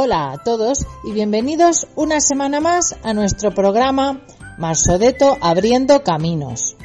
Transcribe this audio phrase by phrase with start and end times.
[0.00, 4.20] Hola a todos y bienvenidos una semana más a nuestro programa
[4.56, 6.76] Marsodeto Abriendo Caminos,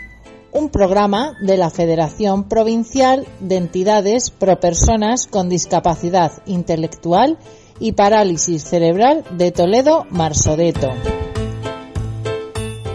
[0.51, 7.37] un programa de la Federación Provincial de Entidades Pro Personas con Discapacidad Intelectual
[7.79, 10.89] y Parálisis Cerebral de Toledo, Marsodeto.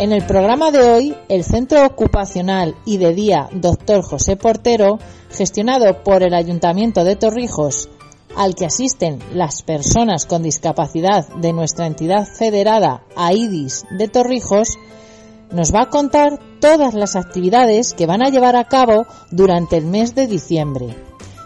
[0.00, 4.02] En el programa de hoy, el Centro Ocupacional y de Día Dr.
[4.02, 4.98] José Portero,
[5.30, 7.88] gestionado por el Ayuntamiento de Torrijos,
[8.38, 14.78] al que asisten las personas con discapacidad de nuestra entidad federada AIDIS de Torrijos,
[15.50, 19.86] nos va a contar todas las actividades que van a llevar a cabo durante el
[19.86, 20.94] mes de diciembre.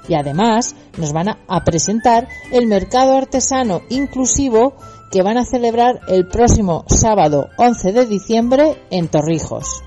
[0.06, 4.74] Y además nos van a presentar el mercado artesano inclusivo
[5.10, 9.82] que van a celebrar el próximo sábado 11 de diciembre en Torrijos.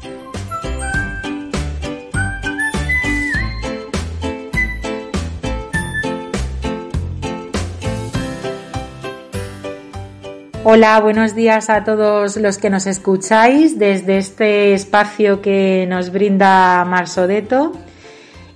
[10.68, 16.84] Hola, buenos días a todos los que nos escucháis desde este espacio que nos brinda
[16.86, 17.72] Marsodeto.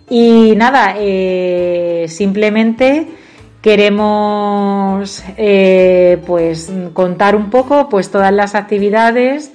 [0.10, 3.06] Y nada, eh, simplemente
[3.62, 9.52] queremos eh, pues contar un poco pues todas las actividades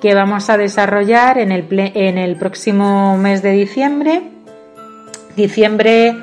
[0.00, 4.22] que vamos a desarrollar en el, en el próximo mes de diciembre.
[5.36, 6.16] Diciembre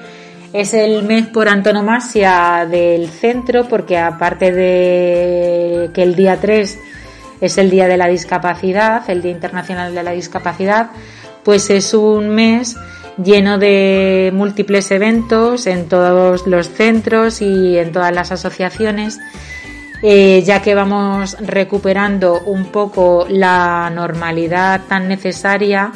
[0.56, 6.80] es el mes por antonomasia del centro porque aparte de que el día 3
[7.42, 10.92] es el Día de la Discapacidad, el Día Internacional de la Discapacidad,
[11.44, 12.78] pues es un mes
[13.22, 19.20] lleno de múltiples eventos en todos los centros y en todas las asociaciones,
[20.04, 25.92] eh, ya que vamos recuperando un poco la normalidad tan necesaria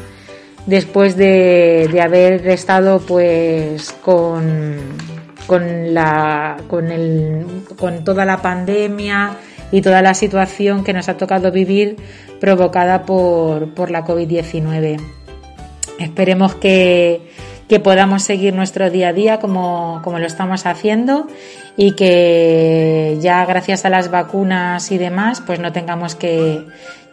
[0.70, 4.78] después de, haber estado pues con,
[5.48, 7.46] con, la, con, el,
[7.78, 9.36] con toda la pandemia
[9.72, 11.98] y toda la situación que nos ha tocado vivir
[12.40, 15.02] provocada por, por la COVID-19.
[16.00, 17.30] Esperemos que,
[17.68, 21.28] que, podamos seguir nuestro día a día como, como, lo estamos haciendo
[21.76, 26.64] y que ya gracias a las vacunas y demás pues no tengamos que,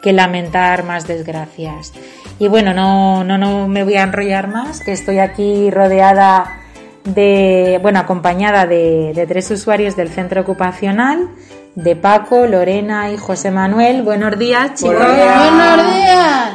[0.03, 1.93] que lamentar más desgracias.
[2.39, 6.61] Y bueno, no, no, no me voy a enrollar más, que estoy aquí rodeada
[7.05, 11.29] de, bueno, acompañada de, tres usuarios del centro ocupacional,
[11.75, 14.03] de Paco, Lorena y José Manuel.
[14.03, 14.97] Buenos días, chicos.
[14.97, 16.51] Buenos días.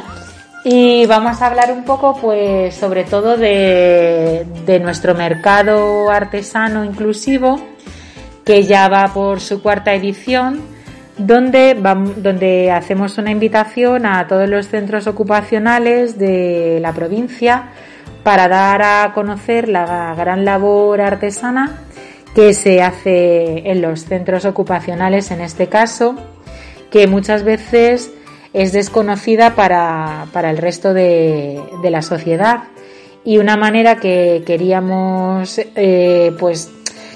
[0.64, 7.60] Y vamos a hablar un poco, pues, sobre todo de, de nuestro mercado artesano inclusivo,
[8.44, 10.71] que ya va por su cuarta edición
[11.26, 11.74] donde,
[12.16, 17.70] donde hacemos una invitación a todos los centros ocupacionales de la provincia
[18.22, 21.82] para dar a conocer la gran labor artesana
[22.34, 26.16] que se hace en los centros ocupacionales en este caso,
[26.90, 28.10] que muchas veces
[28.52, 32.64] es desconocida para, el resto de, la sociedad.
[33.24, 36.70] Y una manera que queríamos eh, pues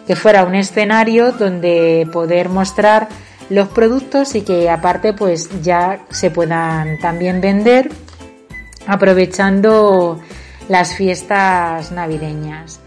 [0.07, 3.09] que fuera un escenario donde poder mostrar
[3.51, 7.91] los productos y que aparte pues ya se puedan también vender
[8.87, 10.21] aprovechando
[10.69, 12.81] las fiestas navideñas.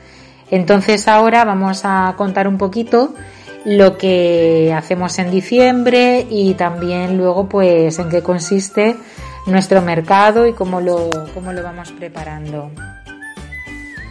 [0.52, 3.14] Entonces ahora vamos a contar un poquito
[3.66, 8.96] lo que hacemos en diciembre y también luego pues en qué consiste
[9.46, 12.72] nuestro mercado y cómo lo, cómo lo vamos preparando.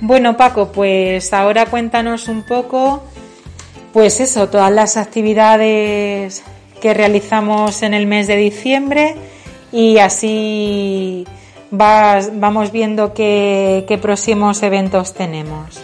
[0.00, 3.02] Bueno Paco, pues ahora cuéntanos un poco
[3.98, 6.44] pues eso, todas las actividades
[6.80, 9.16] que realizamos en el mes de diciembre
[9.72, 11.26] y así
[11.72, 15.80] vamos viendo qué, qué próximos eventos tenemos.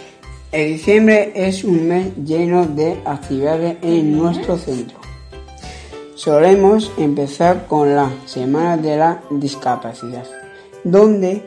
[0.53, 4.97] El diciembre es un mes lleno de actividades en nuestro centro.
[6.15, 10.23] Solemos empezar con la Semana de la Discapacidad,
[10.85, 11.43] donde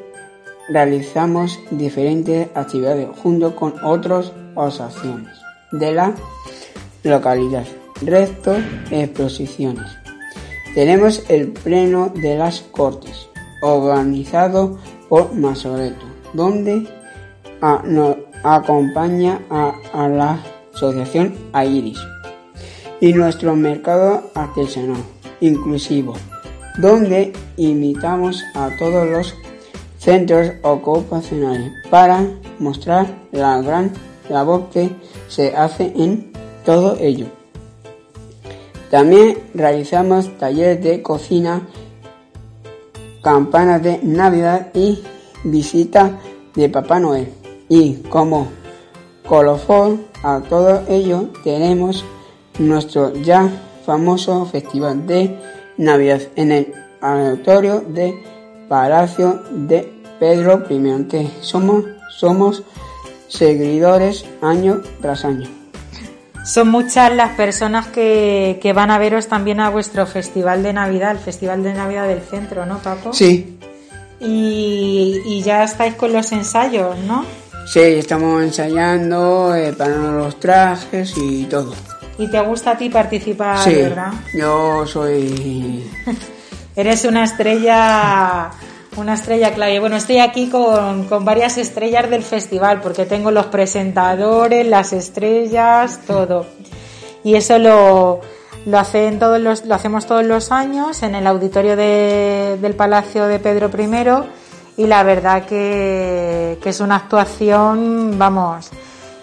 [0.69, 6.15] realizamos diferentes actividades junto con otras asociaciones de la
[7.09, 7.65] localidad.
[8.03, 8.57] Resto
[8.91, 9.87] exposiciones.
[10.75, 13.29] Tenemos el pleno de las Cortes,
[13.63, 14.79] organizado
[15.09, 16.87] por Masoreto, donde
[17.85, 20.39] nos acompaña a, la
[20.73, 21.99] asociación AIRIS
[23.01, 25.03] y nuestro mercado artesanal
[25.41, 26.15] inclusivo,
[26.79, 29.35] donde invitamos a todos los
[29.99, 32.25] centros ocupacionales para
[32.59, 33.93] mostrar la gran
[34.29, 34.91] labor que
[35.29, 36.28] se hace en
[36.69, 37.25] todo ello.
[38.91, 41.67] También realizamos talleres de cocina,
[43.23, 45.03] campanas de Navidad y
[45.45, 46.19] visita
[46.55, 47.33] de Papá Noel.
[47.71, 48.49] Y como
[49.27, 52.05] colofón a todo ello tenemos
[52.59, 53.49] nuestro ya
[53.87, 55.41] famoso festival de
[55.79, 58.13] Navidad en el auditorio de
[58.69, 59.91] Palacio de
[60.21, 62.63] Pedro que somos, somos
[63.29, 65.58] seguidores año tras año.
[66.45, 71.13] Son muchas las personas que, que, van a veros también a vuestro festival de Navidad,
[71.13, 73.13] el Festival de Navidad del Centro, ¿no, Paco?
[73.13, 73.59] Sí.
[74.21, 77.25] Y, y ya estáis con los ensayos, ¿no?
[77.67, 81.75] Sí, estamos ensayando, eh, para los trajes y todo.
[82.19, 84.13] ¿Y te gusta a ti participar, sí, verdad?
[84.35, 85.89] Yo soy...
[86.77, 88.51] Eres una estrella
[88.99, 89.81] una estrella clave.
[89.81, 96.01] Bueno, estoy aquí con, con, varias estrellas del festival porque tengo los presentadores, las estrellas,
[96.07, 96.47] todo.
[97.25, 98.21] Y eso lo,
[98.67, 103.27] lo, hacen todos los, lo hacemos todos los años en el auditorio de, del Palacio
[103.27, 108.71] de Pedro I y la verdad que, que es una actuación, vamos,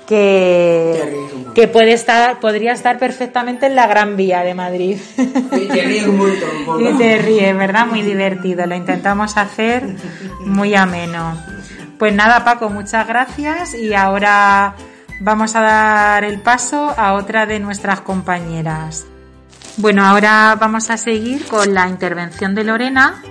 [0.08, 4.98] que, que puede estar, podría estar perfectamente en la Gran Vía de Madrid.
[5.18, 6.46] Y te ríes mucho.
[6.80, 7.88] Y te ríes, ¿verdad?
[7.88, 8.66] Muy divertido.
[8.66, 9.84] Lo intentamos hacer
[10.42, 11.38] muy ameno.
[11.98, 14.76] Pues nada, Paco, muchas gracias y ahora
[15.22, 19.06] vamos a dar el paso a otra de nuestras compañeras.
[19.78, 23.22] Bueno, ahora vamos a seguir con la intervención de Lorena,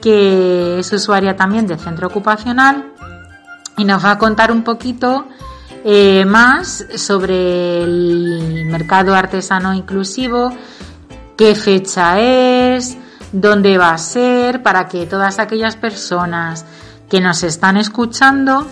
[0.00, 2.92] que es usuaria también del centro ocupacional
[3.76, 5.26] y nos va a contar un poquito
[5.84, 10.52] eh, más sobre el mercado artesano inclusivo,
[11.36, 12.96] qué fecha es,
[13.32, 16.64] dónde va a ser, para que todas aquellas personas
[17.08, 18.66] que nos están escuchando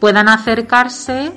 [0.00, 1.32] puedan acercarse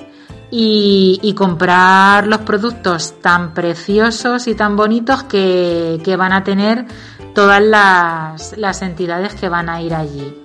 [0.49, 6.85] y, comprar los productos tan preciosos y tan bonitos que, van a tener
[7.33, 10.35] todas las, las entidades que van a ir allí.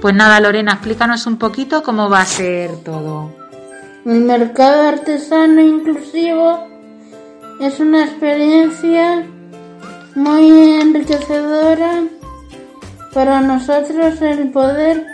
[0.00, 3.43] Pues nada, Lorena, explícanos un poquito cómo va a ser todo.
[4.04, 6.58] El mercado artesano inclusivo
[7.60, 9.26] es una experiencia
[10.14, 12.04] muy enriquecedora
[13.12, 15.06] para nosotros el poder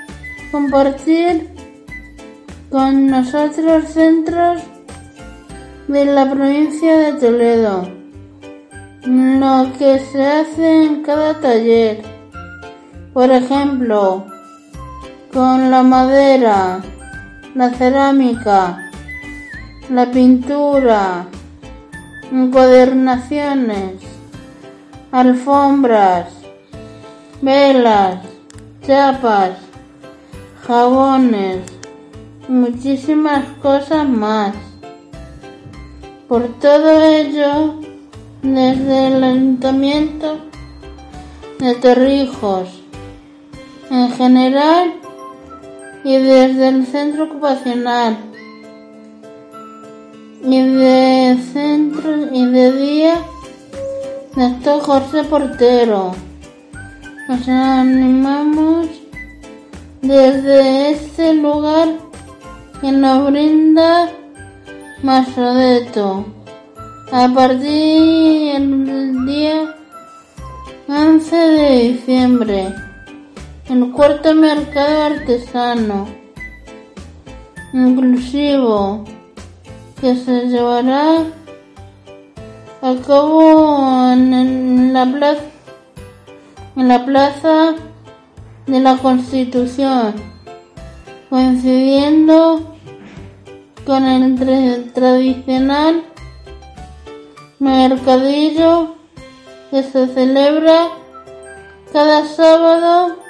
[0.50, 1.48] compartir
[2.70, 4.62] con nosotros centros
[5.88, 8.00] de la provincia de Toledo
[9.06, 12.02] lo que se hace en cada taller.
[13.12, 14.26] Por ejemplo,
[15.32, 16.80] con la madera,
[17.54, 18.90] la cerámica,
[19.90, 21.26] la pintura,
[22.30, 23.94] encuadernaciones,
[25.10, 26.28] alfombras,
[27.42, 28.20] velas,
[28.86, 29.50] chapas,
[30.64, 31.58] jabones,
[32.48, 34.54] muchísimas cosas más.
[36.28, 37.80] Por todo ello,
[38.42, 40.38] desde el ayuntamiento
[41.58, 42.68] de Torrijos,
[43.90, 44.99] en general,
[46.04, 48.16] y desde el centro ocupacional.
[50.42, 53.14] Y de centro y de día
[54.34, 56.12] doctor José Portero.
[57.28, 58.86] Nos animamos
[60.00, 61.88] desde este lugar
[62.80, 64.08] que nos brinda
[65.02, 66.24] Masodeto
[67.12, 69.74] a partir del día
[70.88, 72.89] 11 de diciembre
[73.70, 76.08] el cuarto mercado artesano
[77.72, 79.04] inclusivo
[80.00, 81.18] que se llevará
[82.82, 85.42] a cabo en, la plaza
[86.74, 87.74] en la plaza
[88.66, 90.14] de la Constitución
[91.28, 92.76] coincidiendo
[93.86, 96.02] con el tradicional
[97.60, 98.96] mercadillo
[99.70, 100.88] que se celebra
[101.92, 103.29] cada sábado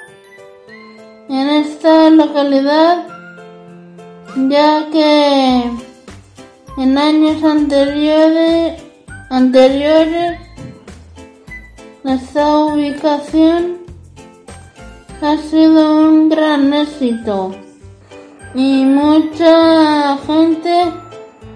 [1.31, 3.07] en esta localidad,
[4.49, 5.63] ya que
[6.77, 8.83] en años anteriores,
[9.29, 10.39] anteriores
[12.03, 13.77] esta ubicación
[15.21, 17.55] ha sido un gran éxito
[18.53, 20.91] y mucha gente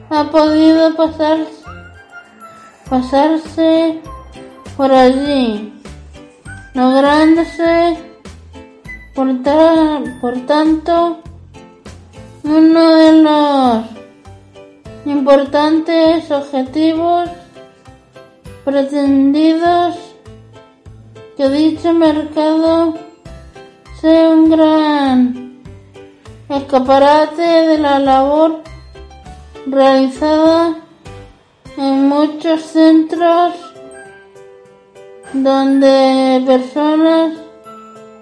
[0.10, 1.40] ha podido pasar,
[2.90, 4.00] pasarse
[4.78, 5.74] por allí,
[6.74, 8.15] lográndose
[9.16, 9.30] Por,
[10.20, 11.20] por tanto,
[12.44, 13.86] uno de los
[15.06, 17.30] importantes objetivos
[18.66, 19.96] pretendidos
[21.38, 22.96] que dicho mercado
[24.02, 25.62] sea un gran
[26.50, 28.64] escaparate de la labor
[29.66, 30.76] realizada
[31.78, 33.54] en muchos centros
[35.34, 37.45] donde personas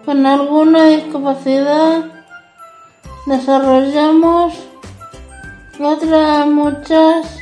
[0.06, 2.04] con alguna discapacidad
[3.26, 4.54] desarrollamos
[5.80, 7.38] otras muchas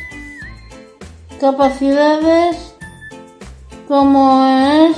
[1.39, 2.75] capacidades
[3.87, 4.45] como
[4.89, 4.97] es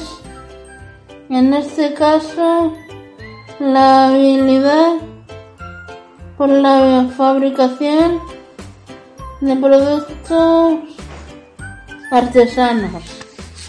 [1.30, 2.74] en este caso
[3.60, 4.96] la habilidad
[6.38, 8.20] por la fabricación
[9.42, 10.80] de productos
[12.12, 13.04] artesanos.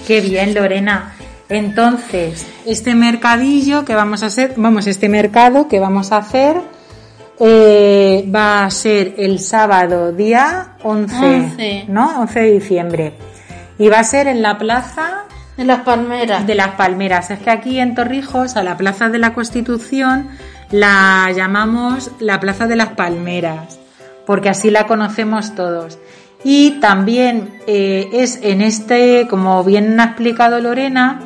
[0.07, 1.14] Qué bien, Lorena.
[1.49, 6.57] Entonces, este mercadillo que vamos a hacer, vamos, este mercado que vamos a hacer
[7.41, 11.85] eh, va a ser el sábado día 11, 11.
[11.89, 12.21] ¿no?
[12.21, 13.13] 11 de diciembre.
[13.79, 15.25] Y va a ser en la plaza
[15.57, 16.47] De las palmeras.
[16.47, 17.31] de las Palmeras.
[17.31, 20.29] Es que aquí en Torrijos, a la Plaza de la Constitución,
[20.71, 23.79] la llamamos la Plaza de las Palmeras,
[24.27, 25.99] porque así la conocemos todos.
[26.45, 31.21] Y también eh, es en este, como bien ha explicado Lorena,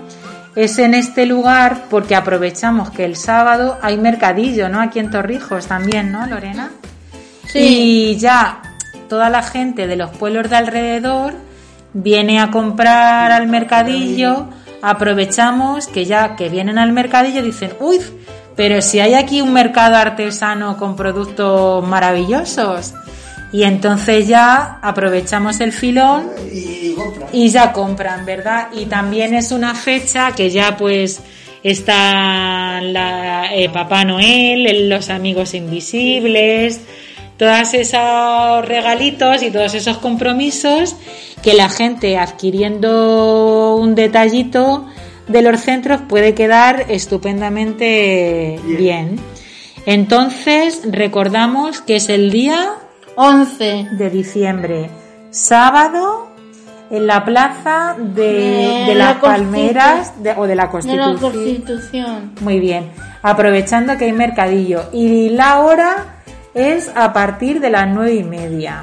[0.59, 4.81] es en este lugar porque aprovechamos que el sábado hay mercadillo, ¿no?
[4.81, 6.73] Aquí en Torrijos también, ¿no, Lorena?
[7.47, 7.61] Sí.
[7.61, 8.63] Y ya
[9.09, 11.35] toda la gente de los pueblos de alrededor
[11.95, 14.49] viene a comprar al mercadillo,
[14.83, 18.01] aprovechamos que ya que vienen al mercadillo dicen, uy,
[18.57, 22.95] pero si hay aquí un mercado artesano con productos maravillosos.
[23.53, 26.29] Y entonces ya aprovechamos el filón
[27.33, 28.69] y ya compran, ¿verdad?
[28.73, 31.21] Y también es una fecha que ya pues
[31.63, 36.81] está la, eh, Papá Noel, el- los amigos invisibles,
[37.39, 40.97] todos esos regalitos y todos esos compromisos
[41.43, 44.87] que la gente adquiriendo un detallito
[45.29, 49.19] de los centros puede quedar estupendamente bien.
[49.87, 52.73] Entonces recordamos que es el día
[53.21, 53.89] 11.
[53.93, 54.91] de diciembre,
[55.31, 56.29] sábado,
[56.91, 61.11] en la plaza de, De de la las Palmeras de- o de la De la
[61.19, 62.33] Constitución.
[62.41, 62.91] Muy bien,
[63.23, 64.89] aprovechando que hay mercadillo.
[64.93, 66.23] Y la hora
[66.55, 68.83] es a partir de las nueve y media.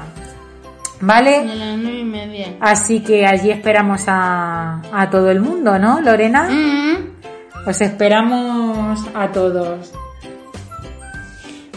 [1.00, 1.44] De ¿Vale?
[1.46, 2.46] las nueve y media.
[2.60, 6.48] Así que allí esperamos a, a todo el mundo, ¿no, Lorena?
[6.48, 7.68] Mm.
[7.68, 9.92] Os esperamos a todos.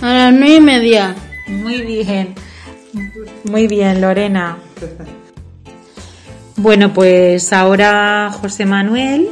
[0.01, 1.15] A las nueve y media.
[1.47, 2.35] Muy bien,
[3.43, 4.57] muy bien, Lorena.
[6.55, 9.29] Bueno, pues ahora José Manuel,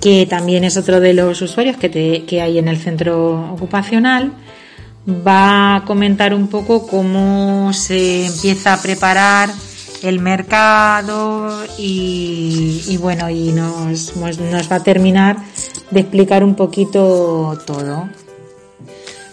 [0.00, 4.32] que también es otro de los usuarios que, hay en el centro ocupacional,
[5.06, 9.50] va a comentar un poco cómo se empieza a preparar
[10.02, 15.36] el mercado y, y bueno, y nos, nos nos va a terminar
[15.90, 18.08] de explicar un poquito todo.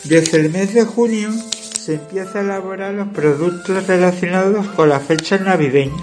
[0.04, 1.30] Desde el mes de junio
[1.88, 6.02] se empieza a elaborar los productos relacionados con las fechas navideñas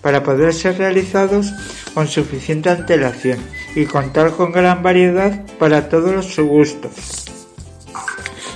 [0.00, 1.52] para poder ser realizados
[1.92, 3.38] con suficiente antelación
[3.74, 7.26] y contar con gran variedad para todos los gustos.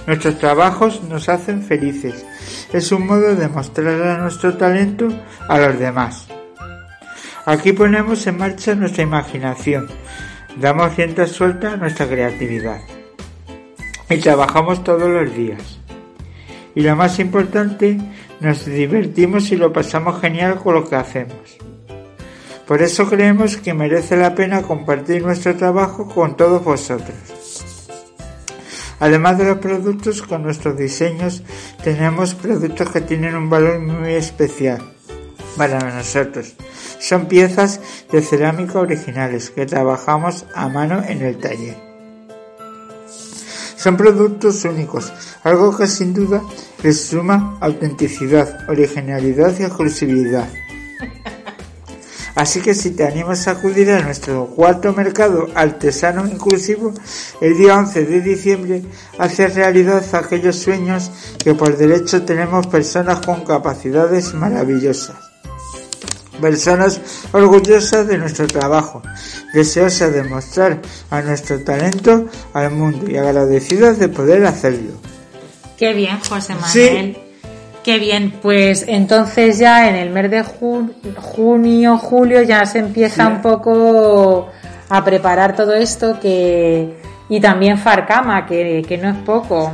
[0.07, 2.25] Nuestros trabajos nos hacen felices.
[2.73, 5.09] Es un modo de mostrar nuestro talento
[5.47, 6.29] a los demás.
[7.45, 9.87] Aquí ponemos en marcha nuestra imaginación,
[10.57, 12.81] damos rienda suelta a nuestra creatividad
[14.09, 15.74] y trabajamos todos los días.
[16.75, 17.99] Y lo más importante,
[18.41, 21.59] nos divertimos y lo pasamos genial con lo que hacemos.
[22.67, 27.15] Por eso creemos que merece la pena compartir nuestro trabajo con todos vosotros.
[29.01, 31.43] Además de los productos, con nuestros diseños
[31.83, 34.81] tenemos productos que tienen un valor muy especial
[35.57, 36.55] para nosotros.
[37.01, 41.94] Son piezas de cerámica originales que trabajamos a mano en el taller.
[43.85, 45.13] Son productos únicos,
[45.43, 46.41] algo que sin duda
[46.83, 50.49] les suma autenticidad, originalidad y exclusividad.
[52.35, 56.95] Así que si te animas a acudir a nuestro cuarto mercado artesano inclusivo,
[57.43, 58.83] el día 11 de diciembre,
[59.19, 61.11] haces realidad aquellos sueños
[61.45, 65.24] que por derecho tenemos personas con capacidades maravillosas.
[66.41, 67.01] Personas
[67.33, 69.03] orgullosas de nuestro trabajo,
[69.53, 74.93] deseosas de mostrar a nuestro talento al mundo y agradecidas de poder hacerlo.
[75.79, 76.71] Qué bien, José Manuel.
[76.71, 77.17] Sí.
[77.85, 83.27] Qué bien, pues entonces ya en el mes de ju- junio, julio ya se empieza
[83.27, 83.33] Sí.
[83.33, 84.49] un poco
[84.89, 89.73] a preparar todo esto que, Y también Farcama, que, que no es poco.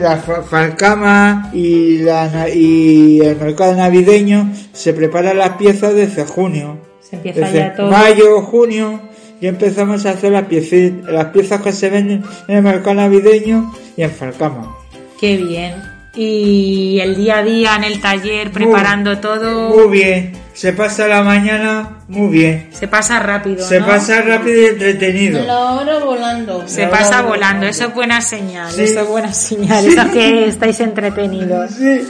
[0.00, 6.78] La fa- Farcama y, la, y el mercado navideño se preparan las piezas desde junio.
[7.00, 7.90] Se empieza Desde ya todo.
[7.90, 9.00] mayo, junio,
[9.40, 13.72] ya empezamos a hacer las piezas, las piezas que se venden en el mercado navideño
[13.96, 14.74] y en Farcama.
[15.20, 15.74] Qué bien.
[16.16, 19.70] Y el día a día en el taller preparando todo.
[19.70, 22.68] Muy bien, se pasa la mañana muy bien.
[22.72, 23.66] Se pasa rápido.
[23.66, 23.86] Se ¿no?
[23.86, 25.42] pasa rápido y entretenido.
[25.44, 26.62] La hora volando.
[26.68, 28.82] Se pasa volando, eso es buena señal, Sí.
[28.82, 31.72] eso es buena señal, eso es que estáis entretenidos.
[31.72, 32.02] Sí,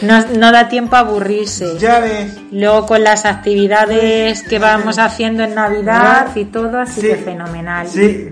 [0.00, 1.76] No, no da tiempo a aburrirse.
[1.78, 2.32] ya ves.
[2.52, 7.08] Luego con las actividades que vamos haciendo en Navidad y todo, así Sí.
[7.08, 7.86] que fenomenal.
[7.88, 8.28] Sí,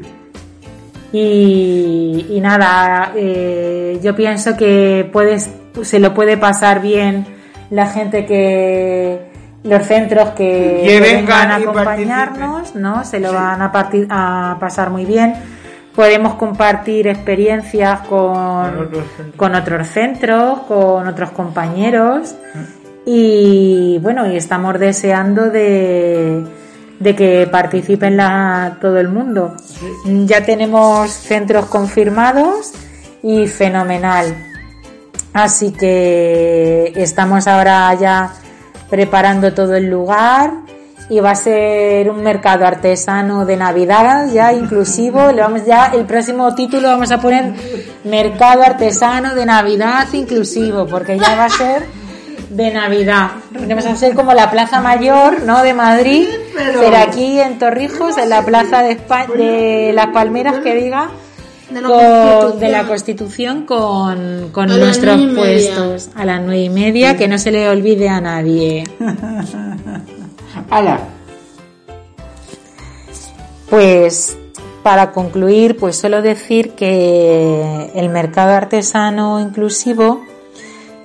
[1.12, 5.50] Y, y nada, eh, yo pienso que puedes,
[5.83, 7.26] se lo puede pasar bien
[7.71, 9.31] la gente que
[9.62, 13.05] los centros que, Que vengan a acompañarnos, ¿no?
[13.05, 15.35] Se lo van a, partir, a pasar muy bien.
[15.95, 19.37] Podemos compartir experiencias con, Con otros centros.
[19.37, 22.35] con otros centros, con otros compañeros.
[23.05, 26.45] Y bueno, y estamos deseando de,
[27.00, 29.57] de que participen la, todo el mundo.
[30.04, 32.73] Ya tenemos centros confirmados
[33.23, 34.37] y fenomenal.
[35.33, 38.35] Así que estamos ahora ya
[38.88, 40.52] preparando todo el lugar
[41.09, 45.33] y va a ser un mercado artesano de Navidad ya inclusivo.
[45.33, 47.52] Le vamos ya el próximo título vamos a poner
[48.04, 52.00] mercado artesano de Navidad inclusivo porque ya va a ser
[52.50, 53.30] de Navidad.
[53.52, 55.62] Vamos a ser como la Plaza Mayor, ¿no?
[55.62, 60.75] De Madrid, pero, aquí en Torrijos, en la Plaza de, Espa- de las Palmeras que
[60.75, 61.11] diga
[61.71, 62.61] De la con- Constitución.
[62.61, 67.50] de la Constitución con, con nuestros puestos a las nueve y media, que no se
[67.52, 68.85] le olvide a nadie.
[70.71, 70.99] ala.
[73.69, 74.37] Pues
[74.83, 80.23] para concluir, pues solo decir que el mercado artesano inclusivo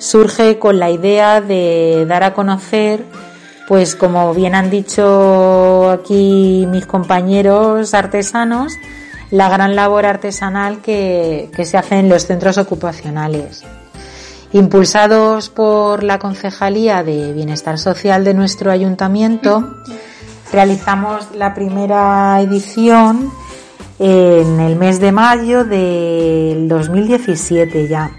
[0.06, 3.04] surge con la idea de dar a conocer,
[3.68, 8.74] pues como bien han dicho aquí mis compañeros artesanos,
[9.32, 13.63] la gran labor artesanal que, que se hace en los centros ocupacionales.
[14.54, 19.76] Impulsados por la Concejalía de Bienestar Social de nuestro ayuntamiento,
[20.54, 23.32] realizamos la primera edición
[23.98, 28.12] en el mes de mayo del 2017 ya.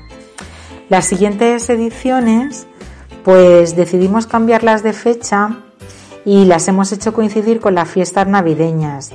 [0.88, 2.68] Las siguientes ediciones,
[3.24, 5.56] pues decidimos cambiarlas de fecha
[6.24, 9.10] y las hemos hecho coincidir con las fiestas navideñas,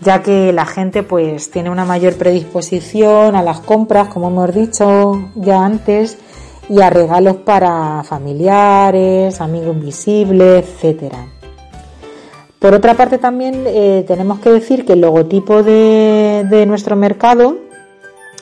[0.00, 5.30] ya que la gente pues tiene una mayor predisposición a las compras, como hemos dicho
[5.34, 6.18] ya antes,
[6.68, 11.26] y a regalos para familiares, amigos visibles, etcétera.
[12.60, 17.56] Por otra parte también eh, tenemos que decir que el logotipo de, de nuestro mercado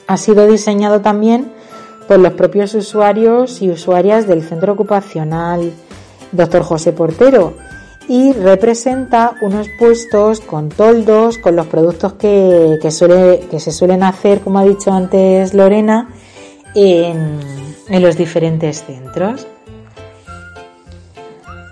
[0.06, 1.55] ha sido diseñado también
[2.06, 5.72] por los propios usuarios y usuarias del centro ocupacional
[6.32, 6.62] Dr.
[6.62, 7.54] José Portero
[8.08, 14.02] y representa unos puestos con toldos, con los productos que, que, suele, que se suelen
[14.02, 16.08] hacer, como ha dicho antes Lorena,
[16.74, 17.40] en,
[17.88, 19.46] en los diferentes centros.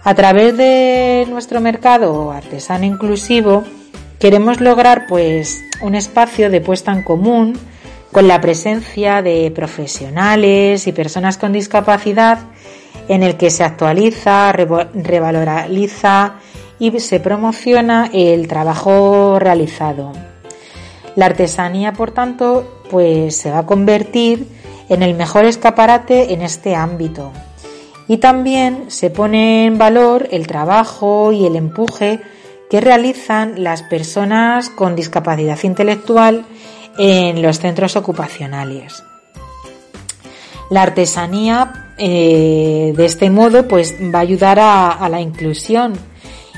[0.03, 3.65] A través de nuestro mercado artesano inclusivo
[4.19, 7.59] queremos lograr pues un espacio de puesta en común
[8.15, 12.39] con la presencia de profesionales y personas con discapacidad
[13.09, 16.35] en el que se actualiza, revaloriza
[16.79, 20.13] y se promociona el trabajo realizado.
[21.17, 24.47] La artesanía, por tanto, pues se va a convertir
[24.89, 27.33] en el mejor escaparate en este ámbito.
[28.07, 32.21] Y también se pone en valor el trabajo y el empuje
[32.71, 36.45] que realizan las personas con discapacidad intelectual
[36.99, 39.05] en los centros ocupacionales.
[40.71, 45.93] La artesanía, eh, de este modo, pues va a ayudar a, la inclusión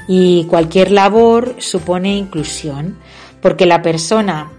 [0.08, 2.98] y cualquier labor supone inclusión,
[3.40, 4.52] porque la persona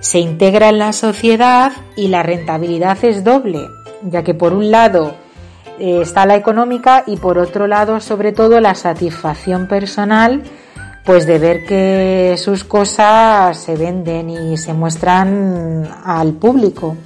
[0.00, 3.66] se integra en la sociedad y la rentabilidad es doble,
[4.02, 5.14] ya que por un lado
[5.78, 10.42] eh, está la económica y por otro lado, sobre todo, la satisfacción personal,
[11.04, 16.96] pues de ver que sus cosas se venden y se muestran al público.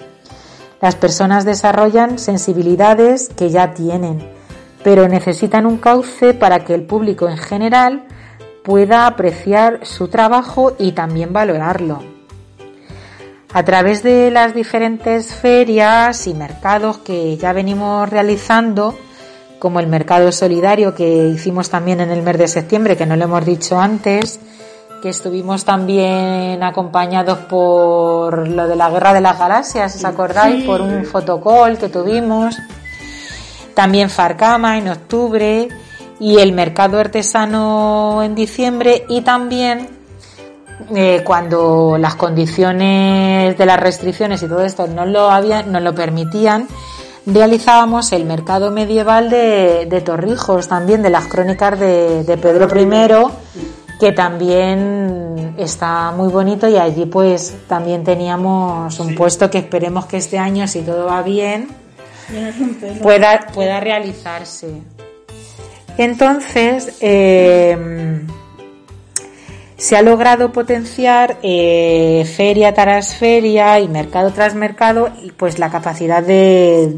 [0.81, 4.31] Las personas desarrollan sensibilidades que ya tienen,
[4.85, 8.05] pero necesitan un cauce para que el público en general
[8.63, 12.03] pueda apreciar su trabajo y también valorarlo.
[13.55, 18.95] A través de las diferentes ferias y mercados que ya venimos realizando,
[19.59, 23.25] como el mercado solidario que hicimos también en el mes de septiembre, que no lo
[23.25, 24.39] hemos dicho antes,
[25.03, 30.65] que estuvimos también acompañados por lo de la Guerra de las Galaxias, ¿os acordáis?
[30.65, 32.57] Por un fotocall que tuvimos.
[33.75, 35.69] También Farcama en octubre
[36.19, 39.97] y el mercado artesano en diciembre y también
[40.95, 45.95] eh, cuando las condiciones de las restricciones y todo esto no lo habían, no lo
[45.95, 46.69] permitían,
[47.27, 55.55] realizábamos el mercado medieval de, Torrijos, también de las crónicas de, Pedro I, que también
[55.59, 60.69] está muy bonito y allí pues también teníamos un puesto que esperemos que este año,
[60.69, 61.69] si todo va bien,
[63.03, 64.83] pueda, pueda realizarse.
[65.99, 68.23] Entonces, eh,
[69.77, 76.23] se ha logrado potenciar eh, feria tras feria y mercado tras mercado, pues la capacidad
[76.23, 76.95] de,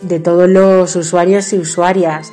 [0.00, 2.32] de, todos los usuarios y usuarias,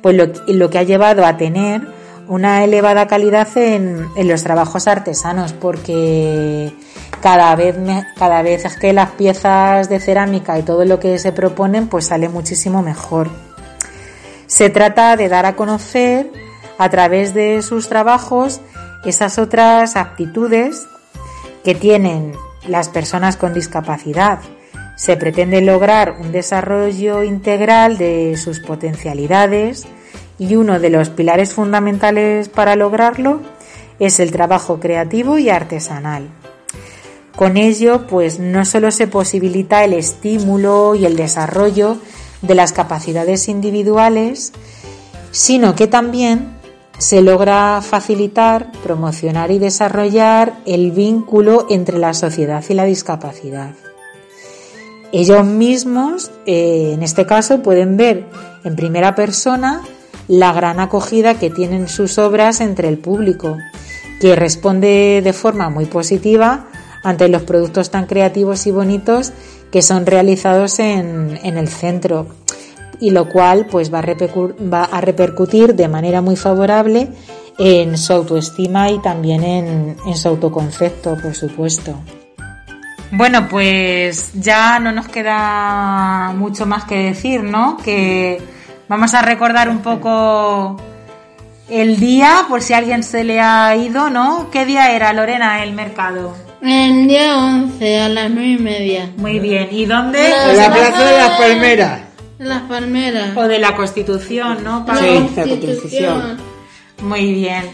[0.00, 1.82] pues lo, que ha llevado a tener
[2.26, 6.72] una elevada calidad en, en los trabajos artesanos, porque
[7.20, 7.76] cada vez,
[8.16, 12.30] cada vez que las piezas de cerámica y todo lo que se proponen, pues sale
[12.30, 13.28] muchísimo mejor.
[14.46, 16.30] Se trata de dar a conocer
[16.78, 18.60] a través de sus trabajos
[19.04, 20.86] esas otras aptitudes
[21.62, 22.32] que tienen
[22.66, 24.38] las personas con discapacidad.
[24.96, 29.86] Se pretende lograr un desarrollo integral de sus potencialidades
[30.38, 33.40] y uno de los pilares fundamentales para lograrlo
[33.98, 36.28] es el trabajo creativo y artesanal.
[37.36, 41.98] Con ello, pues no solo se posibilita el estímulo y el desarrollo
[42.42, 44.52] de las capacidades individuales,
[45.32, 46.53] sino que también
[46.98, 53.72] se logra facilitar, promocionar y desarrollar el vínculo entre la sociedad y la discapacidad.
[55.12, 58.26] Ellos mismos, eh, en este caso, pueden ver
[58.64, 59.82] en primera persona
[60.26, 63.58] la gran acogida que tienen sus obras entre el público,
[64.20, 66.66] que responde de forma muy positiva
[67.02, 69.32] ante los productos tan creativos y bonitos
[69.70, 72.26] que son realizados en, en el centro
[73.00, 77.08] y lo cual pues va a, repercutir de manera muy favorable
[77.58, 81.94] en su autoestima y también en, en su autoconcepto, por supuesto.
[83.10, 87.76] Bueno, pues ya no nos queda mucho más que decir, ¿no?
[87.76, 88.42] Que
[88.88, 90.80] vamos a recordar un poco
[91.68, 94.50] el día, por si a alguien se le ha ido, ¿no?
[94.50, 96.34] ¿Qué día era, Lorena, el mercado?
[96.60, 99.10] El día 11, a las nueve y media.
[99.16, 99.68] Muy bien.
[99.70, 100.26] ¿Y dónde?
[100.26, 102.00] En la Plaza de las Palmeras.
[102.44, 103.34] Las palmeras.
[103.36, 104.84] O de la Constitución, ¿no?
[104.98, 106.36] Sí, la Constitución.
[107.00, 107.70] Muy bien.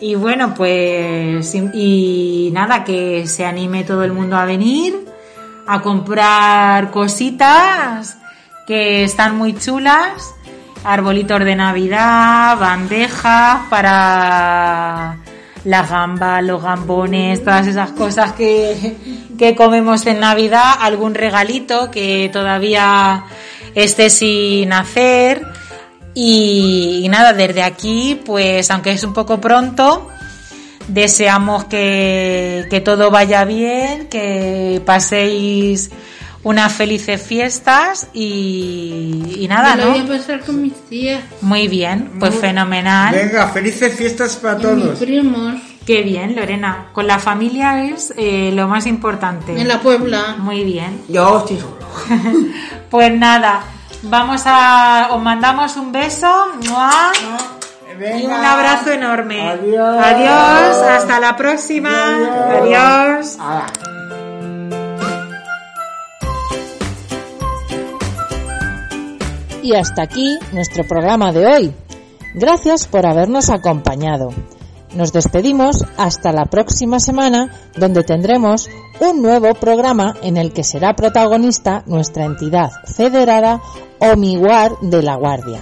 [0.00, 4.94] Y bueno, pues y, nada, que se anime todo el mundo a venir,
[5.66, 8.16] a comprar cositas
[8.64, 10.36] que están muy chulas,
[10.84, 15.18] arbolitos de Navidad, bandejas para
[15.64, 18.96] la gamba, los gambones, todas esas cosas que,
[19.36, 23.24] que comemos en Navidad, algún regalito que todavía
[23.74, 25.46] esté sin hacer.
[26.14, 30.08] Y, nada, desde aquí, pues aunque es un poco pronto,
[30.88, 35.90] deseamos que, que todo vaya bien, que paséis
[36.44, 39.90] unas felices fiestas y, y nada, Me ¿no?
[39.92, 43.14] voy a pasar con mis tías Muy bien, pues fenomenal.
[43.14, 44.98] Venga, felices fiestas para y mis todos.
[44.98, 45.54] primos
[45.86, 46.88] Qué bien, Lorena.
[46.92, 49.58] Con la familia es eh, lo más importante.
[49.60, 50.36] en la Puebla.
[50.38, 51.02] Muy bien.
[51.08, 51.81] Yo estoy solo.
[52.90, 53.64] Pues nada,
[54.02, 55.08] vamos a.
[55.12, 56.28] Os mandamos un beso.
[56.68, 57.12] ¡mua!
[58.18, 59.48] Y un abrazo enorme.
[59.48, 60.04] Adiós.
[60.04, 61.90] Adiós, hasta la próxima.
[62.50, 63.38] Adiós.
[63.38, 63.66] Ahora.
[69.62, 71.74] Y hasta aquí nuestro programa de hoy.
[72.34, 74.30] Gracias por habernos acompañado.
[74.94, 78.68] Nos despedimos hasta la próxima semana donde tendremos
[79.02, 83.60] un nuevo programa en el que será protagonista nuestra entidad federada
[83.98, 85.60] Omiguar de la Guardia.